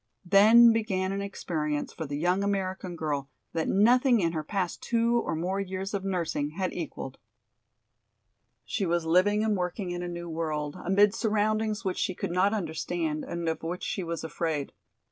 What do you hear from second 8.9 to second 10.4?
living and working in a new